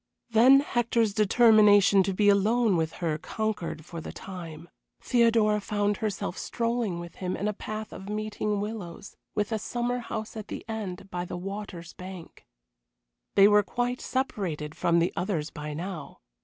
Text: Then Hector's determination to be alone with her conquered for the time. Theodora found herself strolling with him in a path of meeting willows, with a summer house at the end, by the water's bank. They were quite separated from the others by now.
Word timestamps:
Then 0.31 0.61
Hector's 0.61 1.13
determination 1.13 2.01
to 2.01 2.11
be 2.15 2.27
alone 2.27 2.75
with 2.75 2.93
her 3.05 3.19
conquered 3.19 3.85
for 3.85 4.01
the 4.01 4.11
time. 4.11 4.67
Theodora 4.99 5.61
found 5.61 5.97
herself 5.97 6.39
strolling 6.39 6.99
with 6.99 7.17
him 7.17 7.37
in 7.37 7.47
a 7.47 7.53
path 7.53 7.93
of 7.93 8.09
meeting 8.09 8.59
willows, 8.59 9.15
with 9.35 9.51
a 9.51 9.59
summer 9.59 9.99
house 9.99 10.35
at 10.35 10.47
the 10.47 10.65
end, 10.67 11.11
by 11.11 11.23
the 11.25 11.37
water's 11.37 11.93
bank. 11.93 12.47
They 13.35 13.47
were 13.47 13.61
quite 13.61 14.01
separated 14.01 14.73
from 14.73 14.97
the 14.97 15.13
others 15.15 15.51
by 15.51 15.75
now. 15.75 16.17